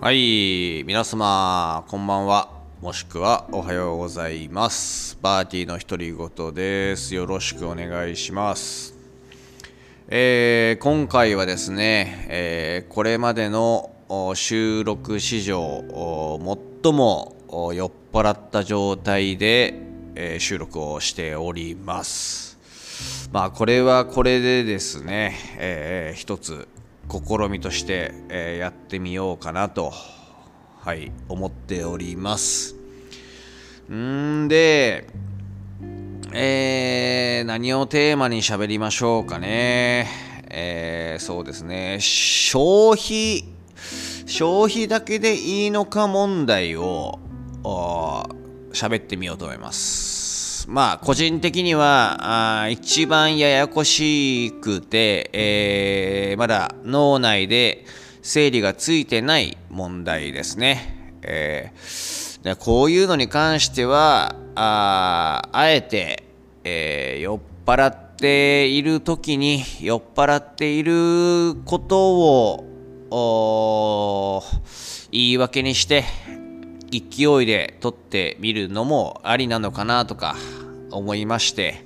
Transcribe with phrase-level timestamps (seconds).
[0.00, 2.50] はい、皆様、こんばんは。
[2.80, 5.18] もしくはおはようございます。
[5.20, 7.16] バーティーの独り言です。
[7.16, 8.94] よろしくお願いします。
[10.06, 13.90] えー今回はですね、えーこれまでの
[14.36, 15.82] 収録史上
[16.84, 17.34] 最も
[17.74, 19.74] 酔っ払った状態で、
[20.14, 22.56] えー収録をしております。
[23.32, 26.68] まあこれはこれでですね、えー一つ
[27.10, 29.92] 試みとして、えーやってみようかなと、
[30.80, 32.74] はい、思っております。
[33.92, 35.06] んで、
[36.32, 40.08] えー何をテーマに喋りましょうかね。
[40.50, 43.44] えーそうですね、消費、
[44.26, 47.18] 消費だけでいいのか問題を
[48.72, 50.07] 喋ってみようと思います。
[50.66, 57.84] まあ、個人的には、あ一番ややこしくて、えーまだ脳内で
[58.22, 61.18] 整理がついてない問題ですね。
[61.22, 66.24] えーでこういうのに関しては、ああえて、
[66.64, 72.64] えー酔っ払っている時に酔っ払っていること
[73.10, 74.42] を
[75.12, 76.04] 言い訳にして
[76.90, 80.36] 勢いで撮ってみるのもありなのかなとか
[80.90, 81.84] 思いまして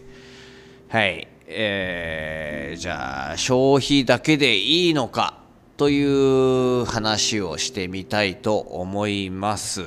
[0.89, 5.43] はいえーじゃあ消費だけでいいのか
[5.77, 9.85] という話をしてみたいと思います。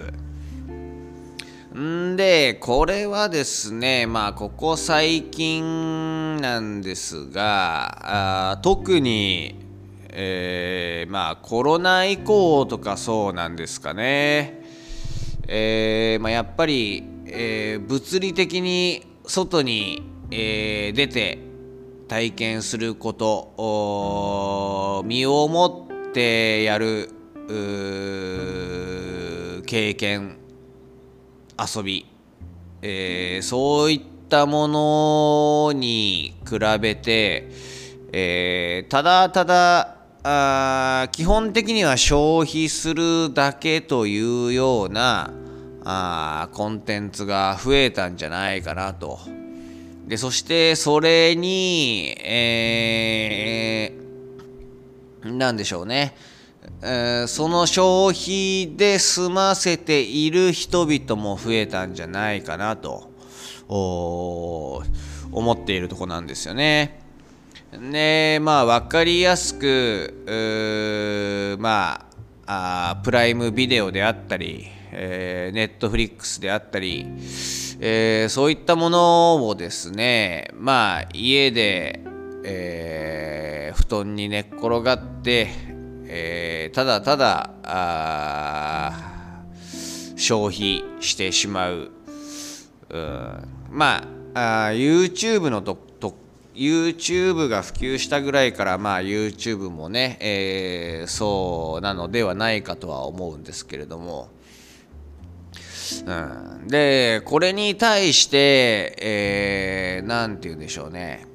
[1.78, 9.56] んで、これはですね、まあ、ここ最近なんですが、あ特に、
[10.10, 14.64] えーまあ、コロナ以降とかそうなんですかね。
[15.48, 20.02] えーまあ、やっぱり、えー物理的に外に、
[20.32, 21.38] えー出て
[22.08, 27.10] 体験すること身をもってやる
[29.66, 30.38] 経験
[31.76, 32.06] 遊び、
[32.82, 37.50] えーそういったものに比べて、
[38.12, 39.96] えーただただ
[40.28, 45.32] あ基本的には消費するだけというような
[45.84, 49.20] あコンテンツが増えたんじゃないかなと。
[50.08, 54.06] でそしてそれに、えー
[55.38, 56.16] なんでしょうね、
[56.82, 63.12] えーその消費で済ませている人々も増えたんじゃないかなと
[63.68, 64.82] 思
[65.52, 67.05] っているとこなんですよね。
[67.80, 72.06] でまあ分かりやすくま
[72.48, 77.06] ああプライムビデオであったり、えーネットフリックスであったり、
[77.80, 82.02] えーそういったものをですねまあ家で、
[82.44, 85.48] えー布団に寝っ転がって、
[86.08, 89.44] えーただただあ
[90.16, 91.92] 消費してしまう。
[92.90, 94.04] うんま
[94.34, 95.95] ああー YouTube のとと
[96.56, 104.30] YouTube が普及したぐらいからまあ YouTube もね、えーそうなのではないかとは思うんですけれども、
[106.06, 106.12] う
[106.64, 111.28] ん、でこれに対して、えーて言うんでしょうね。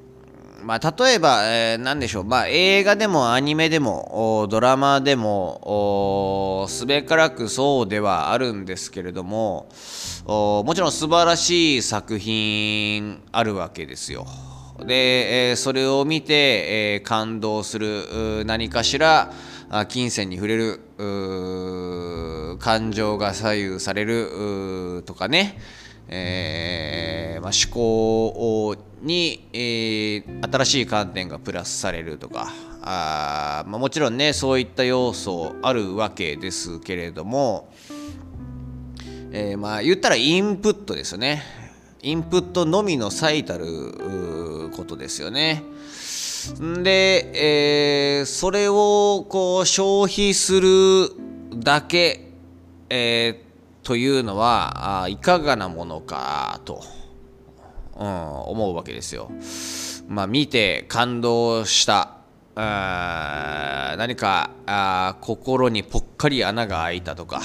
[0.63, 9.67] まあ、例えば、えーなんでしょう、まあ、映画でもアニメでもドラマでもすべからくそうではあるんですけれども
[10.25, 14.27] もちろん素晴らしい作品あるわけですよ。
[14.85, 19.31] で、えそれを見て、え感動する何かしら
[19.87, 20.79] 金銭に触れる
[22.59, 25.57] 感情が左右されるとかね、
[26.07, 32.51] えーまあ、思考に、えー新しい観点がプラスされるとか。
[32.81, 37.71] あ、まあ、もちろんねそういった要素あるわけですけれども、
[39.31, 41.43] えーまあ言ったらインプットですよね。
[42.03, 43.65] インプットのみの最たる
[44.81, 45.63] ことですよね。
[46.83, 51.11] で、えーそれをこう消費する
[51.55, 52.31] だけ、
[52.89, 53.51] えー
[53.83, 56.83] というのはあいかがなものかと、
[57.97, 59.31] うん、思うわけですよ。
[60.07, 62.17] まあ、見て感動した
[62.55, 67.41] あ何かあ心にぽっかり穴が開いたとか、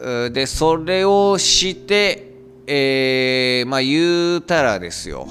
[0.00, 2.29] うん、でそれをして、
[2.66, 5.26] えーまあ言うたらですよ、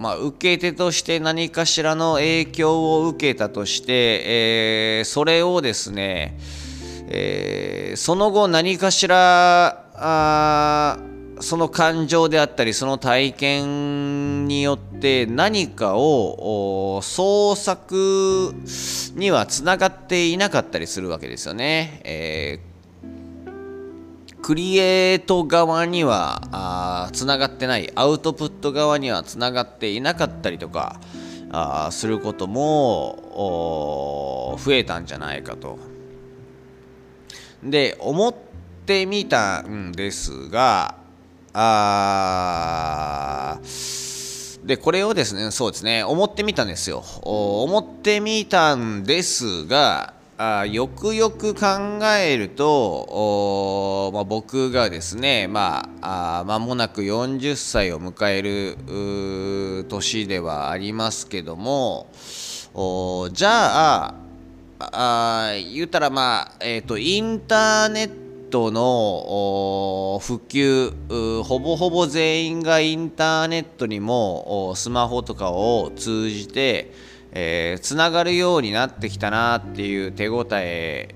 [0.00, 6.38] まあ、受け手として何かしらの影響を受けたとして、えーそれをですね、
[7.08, 11.12] えーその後何かしらあー
[11.42, 18.54] その感情であったりその体験によって何かを創作
[19.16, 22.00] にはつながっていなかったりするわけですよね。
[22.04, 22.71] えー、
[24.42, 31.00] クリエイト側にはつながってないアウトプット側にはつながっていなかったりとか
[31.50, 35.78] あすることも増えたんじゃないかと。
[37.62, 38.34] で思っ
[38.86, 40.96] てみたんですが
[41.52, 43.60] あ
[44.64, 51.60] でこれをですねそうですね思ってみたんですよ思ってみたんですがあよくよく考
[52.18, 62.08] えると、まあ、僕がですねまあ間もなく40歳を迎える年ではありますけども
[63.32, 64.14] じゃあ
[64.80, 76.90] あ言うたらまあえ、ー、とインターネットの普及ほぼほぼ全員がインターネットにもスマホとかを通じて
[77.32, 81.14] えー、つながるようになってきたなっていう手応え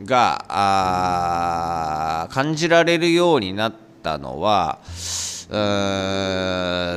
[0.00, 4.78] が感じられるようになったのは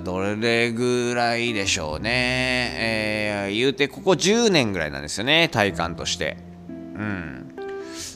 [0.03, 6.38] どれぐらいでしょうね、えー、言うてここ10年ぐらいなんですよね体感として。
[6.69, 7.56] うん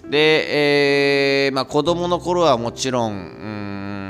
[0.09, 3.19] で、えーまあ、子供の頃はもちろん、うん、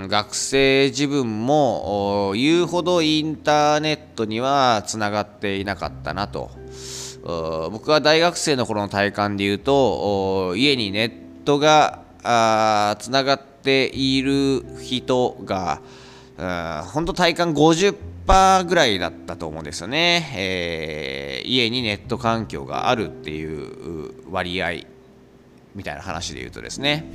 [0.10, 6.50] 学生自分も言うほどインターネットにはつながっていなかったなと。
[7.72, 12.00] 僕は大学生の頃の体感で言うと家にネットが
[13.00, 15.82] つながっている人が
[16.92, 24.86] 本当体感50%ぐらいだったと思うんですよね、えー、家にネット環境があるっていう割合
[25.74, 27.12] みたいな話で言うとですね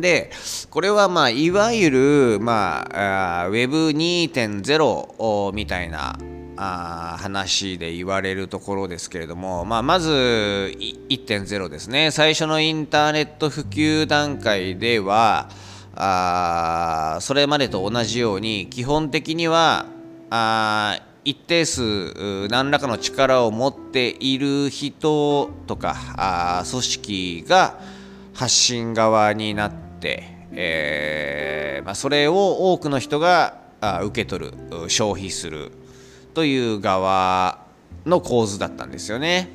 [0.00, 0.30] で
[0.70, 6.16] これはまあいわゆる、まあ、Web2.0 みたいな
[6.56, 12.10] あ話で言われるところですけれども、まあ、まず1.0ですね。
[12.10, 15.48] 最初のインターネット普及段階では
[15.94, 19.86] あそれまでと同じように基本的には
[20.30, 27.80] あ一定数何らかの力を持っている人とかあ組織が
[28.36, 34.52] 発信側になって、えーまあ、それを多くの人があ受け取る
[34.88, 35.72] 消費する
[36.34, 37.64] という側
[38.04, 39.48] の構図だったんですよね。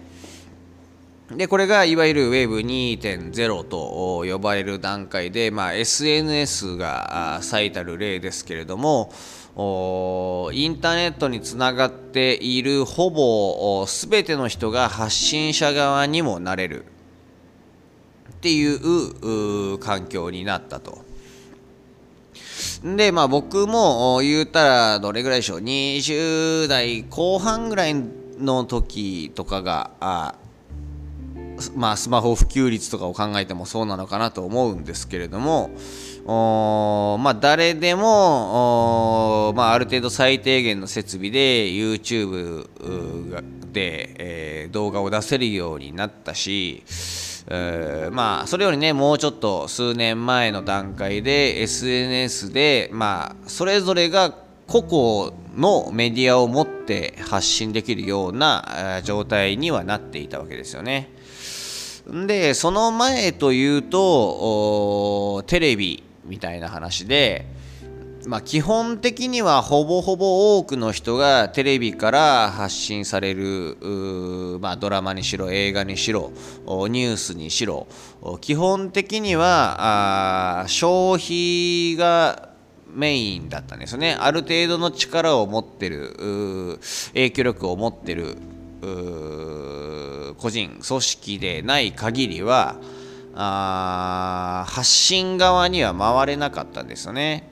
[1.30, 9.14] でこれがいわゆる Web2.0 と呼ばれる段階で、まあ、SNS が最たる例ですけれども
[10.52, 16.84] インターネットにつながっているほぼ全ての人が発信者側にもなれる
[18.42, 21.06] っていう環境になったと。
[22.84, 27.96] でまあ僕も言うたらどれぐらいでしょう20代後半ぐらい
[28.40, 30.36] の時とかがあ
[31.76, 35.70] まあスマホ普及率とかを考えてもそうなのかなと思うんですけれども
[36.26, 42.68] まあ、誰でも、まあ、ある程度最低限の設備で YouTube
[43.72, 46.84] で、えー、動画を出せるようになったし、
[47.50, 54.34] まあそれよりねもうちょっと数年前の段階で SNS でまあそれぞれが
[54.68, 61.10] 個々のメディアを持って発信できるような状態にはなっていたわけですよね。
[62.08, 67.46] でその前というとテレビみたいな話で、
[68.26, 73.78] まあ、基本的にはほぼほぼ多くの人がテレビから発信される、
[74.60, 76.32] まあ、ドラマにしろ映画にしろ
[76.68, 77.88] ニュースにしろ
[78.40, 82.50] 基本的にはあ消費が
[82.94, 86.78] メインだったんですねある程度の力を持ってる
[87.14, 88.38] 影響力を持ってる
[90.38, 92.76] 個人組織でない限りは
[93.34, 97.51] あ発信側には回れなかったんですよね。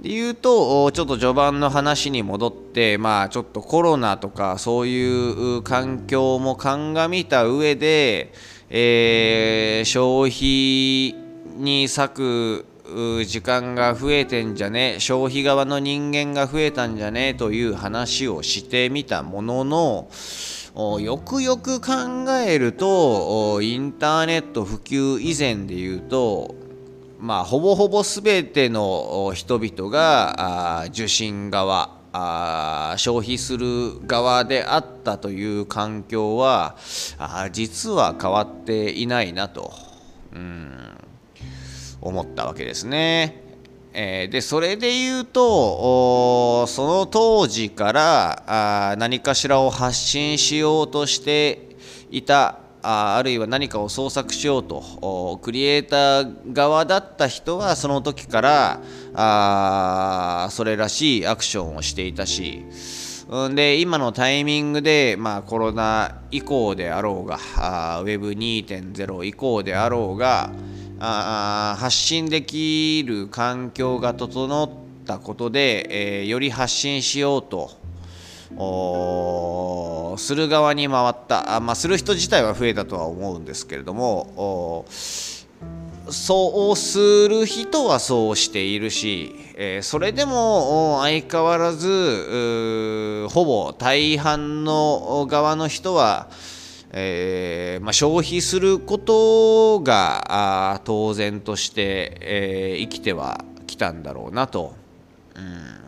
[0.00, 8.32] で言うとちょっと序盤の話に戻ってまあちょっとコロナとかそういう環境も鑑みた上で、
[8.70, 11.14] えー、消費
[11.58, 12.66] に割く
[13.26, 20.08] 時間が増えてんじゃね消費側の人間が増えたんじゃねという話をしてみたものの
[20.98, 26.69] よくよく考えるとインターネット普及以前で言うと
[27.20, 36.76] まあほぼほぼ全ての人々が受信側あ消費する側であったという環境は
[37.18, 39.72] あ実は変わっていないなと。
[40.32, 41.00] うん
[42.00, 43.42] 思ったわけですね。
[43.92, 51.76] えー、でそれで言うとその当時からあ何かしらを発信しようとして
[52.10, 58.80] いたああるいは何かを創作しようとクリエイター側だった人はその時から
[59.14, 62.64] あそれらしいアクションをしていたし
[63.54, 70.50] で今のタイミングで、まあ、コロナ以降であろうがあ Web2.0 以降であろうが
[70.98, 74.70] あ発信できる環境が整っ
[75.06, 77.70] たことで、えー、より発信しようと
[80.16, 96.28] する側に回ったあ、まあ、する人自体は増えたとは思うんですけれどもそうする人はそうしているし、えー、それでも相変わらずほぼ大半の側の人は、
[96.92, 104.74] えーまあ、消費することが当然として、えー、生きてはきたんだろうなと。
[105.36, 105.79] うん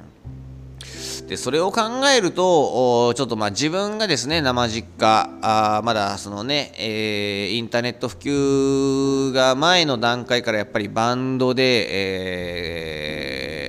[1.32, 1.80] でそれを考
[2.14, 11.86] えるとちょっとまあ自分がですね生実家あまだそのね、えー、インターネット普及が前の段階からやっぱりバンドで、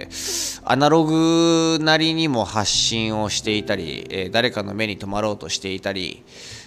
[0.01, 6.21] えー、アナログなりにも発信をしていたり、えー、誰かの目に留まろうとしていたり、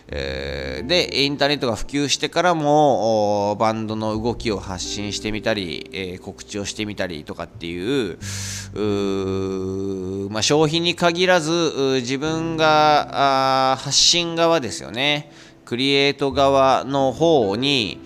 [0.09, 8.19] えー、でインターネットが普及してからもバンドの動きを発信してみたり、えー、告知をしてみたりとかっていう
[10.31, 15.33] まあ、消費に限らず自分が発信側ですよね。
[15.65, 17.99] クリエイト側の方に、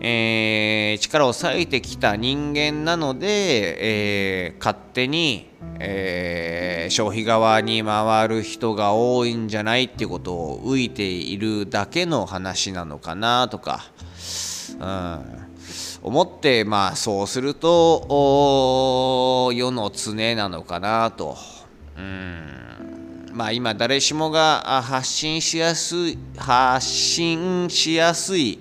[0.00, 5.50] えー、力を割いてきた人間なので、えー、勝手に、
[5.80, 13.80] えー、消費側に回る人が多いんじゃないっていうことを浮いているだけの話なのかなとか、
[14.78, 15.48] うん、
[16.02, 21.36] 思ってまあそうすると世の常なのかなと。
[21.96, 22.58] うん
[23.32, 28.58] まあ今誰しもが発信しやすい発信しやすい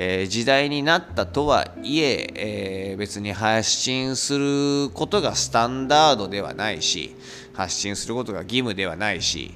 [0.00, 7.16] えー、時代になったとはいええー、別に発信することがスタンダードではないし
[7.52, 9.54] 発信することが義務ではないし、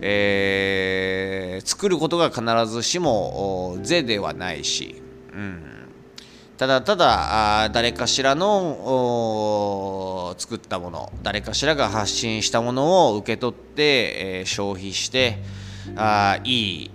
[0.00, 5.02] えー、作ることが必ずしも是ではないし、
[5.34, 5.64] うん、
[6.56, 15.38] ただただ誰かしらの作ったもの誰かしらが発信したものを受け取って、えー、消費して
[15.96, 16.90] あいい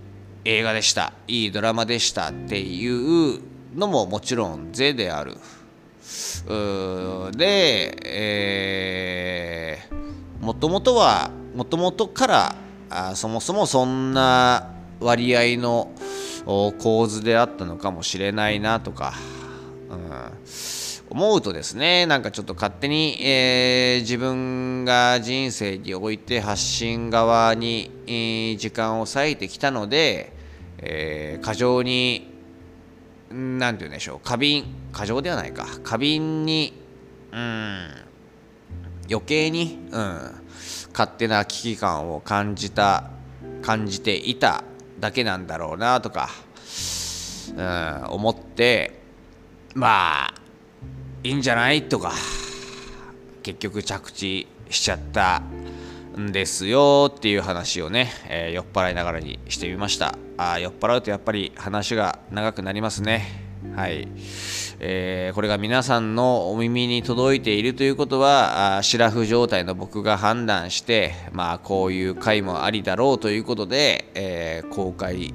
[0.49, 1.11] 映画でした。
[1.27, 3.41] いいドラマでしたっていう
[3.75, 5.35] のももちろん是である。
[7.35, 12.55] で、えー、もともとはもともとから
[12.89, 15.91] あそもそもそんな割合の
[16.45, 19.15] 構図であったのかもしれないなとか、
[19.89, 20.31] うん、
[21.09, 30.36] 思うとですねなんかちょっと勝手に、えー、自分が人生において発信側に、えー、時間を割いてきたので、
[30.79, 32.33] えー、過剰に
[33.31, 34.19] 何て言うんでしょう。
[34.23, 35.67] 過敏過剰ではないか。
[35.83, 36.73] 過敏に
[37.31, 37.89] うん
[39.09, 40.31] 余計に、うん、
[40.91, 43.09] 勝手な危機感を感じた
[43.61, 44.63] 感じていた
[44.99, 46.29] だけなんだろうなとか、
[47.55, 48.99] うん、思って
[49.75, 50.33] まあ
[51.23, 52.13] いいんじゃないとか
[53.43, 55.41] 結局着地しちゃった。
[56.19, 60.17] んですよっていう話をね、えー、酔っ払いながらにしてみました。
[60.37, 63.47] あ酔っ払うとやっぱり話が長くなりますね。
[63.75, 64.07] はい、
[64.79, 75.33] えー、これが皆さんのお耳に届いているということはあシラフ状態の僕が判断してまあこういう回もありだろうということで、えー、公開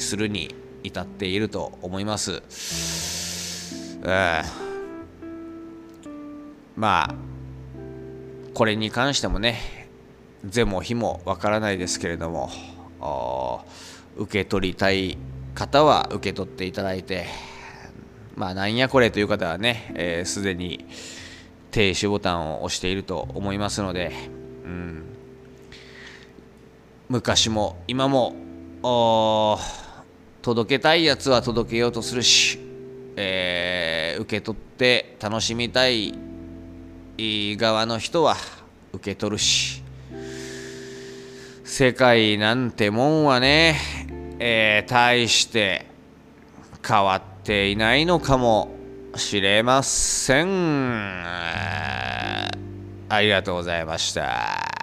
[0.00, 2.42] するに至っていると思います、
[4.04, 4.42] え、
[6.76, 7.14] まあ
[8.52, 9.83] これに関してもね
[10.50, 12.50] 是も非もわからないですけれども
[14.16, 15.16] 受け取りたい
[15.54, 17.26] 方は受け取っていただいて
[18.34, 20.84] まあなんやこれという方はねすで、ー、に
[21.70, 24.12] 停止ボタンを押していると思いますので、
[24.64, 25.04] うん、
[27.08, 28.34] 昔も今も
[30.42, 32.58] 届けたいやつは届けようとするし、
[33.16, 36.14] えー、受け取って楽しみたい
[37.16, 38.36] 側の人は
[38.92, 39.83] 受け取るし
[41.66, 43.80] 世界なんてもんはね、
[44.38, 45.86] えー、大して
[46.86, 48.68] 変わっていないのかも
[49.16, 51.24] しれません。
[53.08, 54.73] ありがとうございました。